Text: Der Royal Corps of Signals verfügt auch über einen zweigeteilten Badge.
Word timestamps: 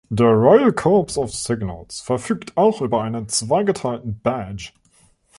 Der 0.09 0.31
Royal 0.35 0.71
Corps 0.71 1.15
of 1.15 1.31
Signals 1.31 1.99
verfügt 2.01 2.57
auch 2.57 2.81
über 2.81 3.03
einen 3.03 3.27
zweigeteilten 3.27 4.19
Badge. 4.23 4.69